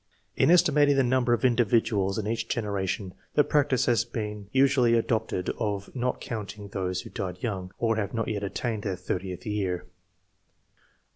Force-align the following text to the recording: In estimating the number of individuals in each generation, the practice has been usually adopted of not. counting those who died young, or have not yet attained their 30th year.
In 0.35 0.49
estimating 0.49 0.95
the 0.95 1.03
number 1.03 1.31
of 1.31 1.45
individuals 1.45 2.17
in 2.17 2.25
each 2.25 2.47
generation, 2.49 3.13
the 3.35 3.43
practice 3.43 3.85
has 3.85 4.03
been 4.03 4.49
usually 4.51 4.95
adopted 4.95 5.49
of 5.59 5.95
not. 5.95 6.19
counting 6.19 6.69
those 6.69 7.01
who 7.01 7.11
died 7.11 7.43
young, 7.43 7.71
or 7.77 7.97
have 7.97 8.11
not 8.11 8.27
yet 8.27 8.41
attained 8.41 8.81
their 8.81 8.95
30th 8.95 9.45
year. 9.45 9.85